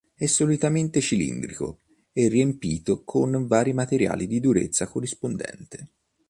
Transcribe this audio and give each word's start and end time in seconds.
È 0.15 0.25
solitamente 0.25 0.99
cilindrico 0.99 1.81
e 2.11 2.27
riempito 2.27 3.03
con 3.03 3.45
vari 3.45 3.71
materiali 3.71 4.25
di 4.25 4.39
durezza 4.39 4.87
corrispondente. 4.87 5.89